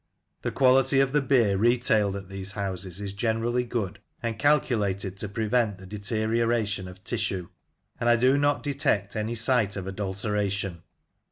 [0.41, 5.29] The quality of the beer retailed at these houses is generally good, and calculated to
[5.29, 7.49] prevent the deterioration of tissue,
[7.99, 10.81] and I do not detect any sign of adulteration.